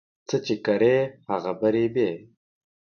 څه 0.27 0.37
چي 0.45 0.55
کرې، 0.65 0.97
هغه 1.29 1.51
به 1.59 1.67
رېبې. 1.73 2.11